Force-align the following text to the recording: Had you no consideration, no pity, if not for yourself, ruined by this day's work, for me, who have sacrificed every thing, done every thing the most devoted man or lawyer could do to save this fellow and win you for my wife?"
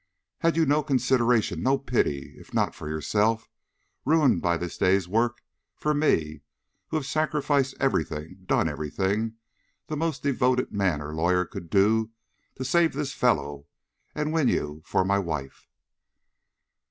Had 0.39 0.57
you 0.57 0.65
no 0.65 0.81
consideration, 0.81 1.61
no 1.61 1.77
pity, 1.77 2.33
if 2.39 2.55
not 2.55 2.73
for 2.73 2.89
yourself, 2.89 3.47
ruined 4.03 4.41
by 4.41 4.57
this 4.57 4.75
day's 4.75 5.07
work, 5.07 5.43
for 5.77 5.93
me, 5.93 6.41
who 6.87 6.97
have 6.97 7.05
sacrificed 7.05 7.75
every 7.79 8.03
thing, 8.03 8.41
done 8.47 8.67
every 8.67 8.89
thing 8.89 9.35
the 9.85 9.95
most 9.95 10.23
devoted 10.23 10.71
man 10.71 11.03
or 11.03 11.13
lawyer 11.13 11.45
could 11.45 11.69
do 11.69 12.09
to 12.55 12.65
save 12.65 12.93
this 12.93 13.13
fellow 13.13 13.67
and 14.15 14.33
win 14.33 14.47
you 14.47 14.81
for 14.87 15.05
my 15.05 15.19
wife?" 15.19 15.67